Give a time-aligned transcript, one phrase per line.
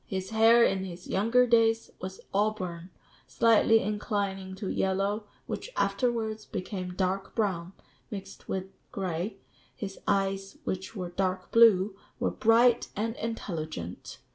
[0.07, 2.89] His hair in his younger days was auburn,
[3.27, 7.73] slightly inclining to yellow, which afterwards became dark brown,
[8.09, 9.37] mixed with gray;
[9.75, 14.17] his eyes, which were dark blue, were bright and intelligent.